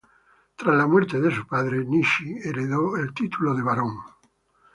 Tras 0.55 0.75
la 0.75 0.87
muerte 0.87 1.21
de 1.21 1.29
su 1.29 1.45
padre, 1.45 1.85
Nishi 1.85 2.33
heredó 2.43 2.97
el 2.97 3.13
título 3.13 3.53
de 3.53 3.61
barón. 3.61 3.99